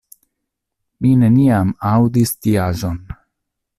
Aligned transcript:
Mi 1.05 1.11
neniam 1.23 1.75
aŭdis 1.91 2.33
tiaĵon. 2.47 2.99